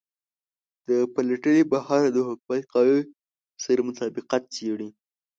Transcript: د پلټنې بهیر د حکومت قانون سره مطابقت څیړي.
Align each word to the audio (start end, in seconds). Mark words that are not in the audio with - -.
د 0.87 0.89
پلټنې 1.13 1.61
بهیر 1.71 2.05
د 2.13 2.17
حکومت 2.27 2.63
قانون 2.73 3.03
سره 3.63 3.81
مطابقت 3.89 4.43
څیړي. 4.55 4.89